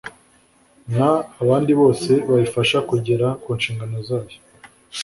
n 0.95 0.97
abandi 1.41 1.71
bose 1.81 2.11
bayifasha 2.29 2.77
kugera 2.89 3.27
ku 3.41 3.49
nshingano 3.57 3.97
zayo 4.07 4.37